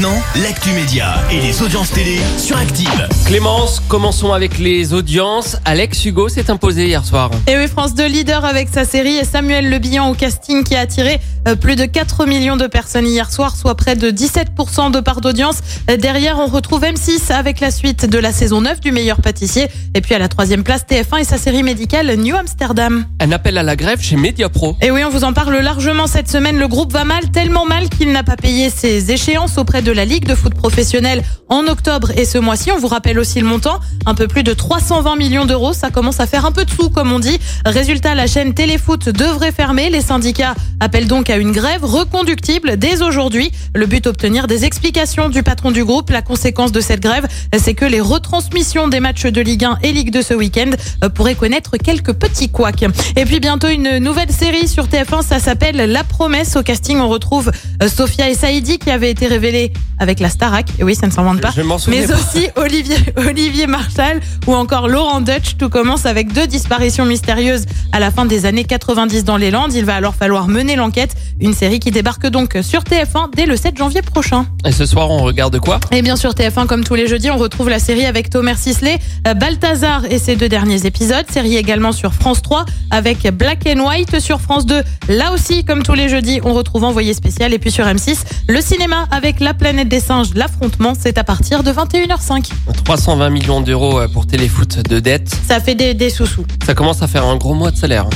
[0.00, 3.08] Maintenant, l'actu média et les audiences télé sur Active.
[3.26, 5.56] Clémence, commençons avec les audiences.
[5.64, 7.32] Alex Hugo s'est imposé hier soir.
[7.48, 10.76] Et oui, France 2 leader avec sa série et Samuel Le Bihan au casting qui
[10.76, 11.18] a attiré
[11.48, 15.20] euh, plus de 4 millions de personnes hier soir, soit près de 17% de part
[15.20, 15.56] d'audience.
[15.90, 19.66] Euh, Derrière, on retrouve M6 avec la suite de la saison 9 du meilleur pâtissier.
[19.94, 23.04] Et puis à la troisième place, TF1 et sa série médicale New Amsterdam.
[23.18, 24.76] Un appel à la grève chez Mediapro.
[24.80, 26.56] Et oui, on vous en parle largement cette semaine.
[26.56, 30.04] Le groupe va mal, tellement mal qu'il n'a pas payé ses échéances auprès de la
[30.04, 32.70] Ligue de foot professionnelle en octobre et ce mois-ci.
[32.72, 35.72] On vous rappelle aussi le montant, un peu plus de 320 millions d'euros.
[35.72, 37.38] Ça commence à faire un peu de sous, comme on dit.
[37.64, 39.90] Résultat, la chaîne Téléfoot devrait fermer.
[39.90, 43.50] Les syndicats appellent donc à une grève reconductible dès aujourd'hui.
[43.74, 46.10] Le but, obtenir des explications du patron du groupe.
[46.10, 49.92] La conséquence de cette grève, c'est que les retransmissions des matchs de Ligue 1 et
[49.92, 50.70] Ligue 2 ce week-end
[51.02, 52.84] euh, pourraient connaître quelques petits couacs.
[53.16, 56.56] Et puis bientôt une nouvelle série sur TF1, ça s'appelle La Promesse.
[56.56, 57.50] Au casting, on retrouve
[57.82, 60.66] euh, Sophia et Saïdi qui avait été révélée avec la Starac.
[60.78, 61.50] Et oui, ça ne s'invente pas.
[61.54, 62.14] Je m'en souviens Mais pas.
[62.14, 65.56] aussi Olivier, Olivier Marshall ou encore Laurent Dutch.
[65.58, 69.74] Tout commence avec deux disparitions mystérieuses à la fin des années 90 dans les Landes.
[69.74, 71.14] Il va alors falloir mener l'enquête.
[71.40, 74.46] Une série qui débarque donc sur TF1 dès le 7 janvier prochain.
[74.64, 75.80] Et ce soir, on regarde quoi?
[75.92, 78.98] Et bien sûr, TF1, comme tous les jeudis, on retrouve la série avec Thomas Sisley,
[79.26, 81.24] euh, Balthazar et ses deux derniers épisodes.
[81.32, 84.82] Série également sur France 3 avec Black and White sur France 2.
[85.08, 87.52] Là aussi, comme tous les jeudis, on retrouve Envoyé spécial.
[87.52, 91.62] Et puis sur M6, le cinéma avec La planète des singes, l'affrontement, c'est à partir
[91.62, 92.50] de 21h05.
[92.84, 95.30] 320 millions d'euros euh, pour Téléfoot de dette.
[95.46, 96.44] Ça fait des, des sous-sous.
[96.66, 98.06] Ça commence à faire un gros mois de salaire.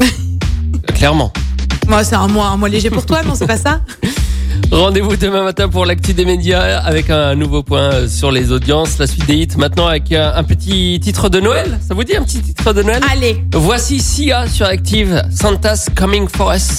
[0.00, 0.06] hein.
[0.94, 1.30] Clairement.
[1.86, 3.80] Moi, c'est un mois, un mois léger pour toi, non, c'est pas ça?
[4.72, 8.98] Rendez-vous demain matin pour l'actu des médias avec un nouveau point euh, sur les audiences.
[8.98, 11.78] La suite des hits maintenant avec euh, un petit titre de Noël.
[11.86, 13.02] Ça vous dit un petit titre de Noël?
[13.12, 16.78] Allez Voici Sia sur Active, Santa's Coming for Us.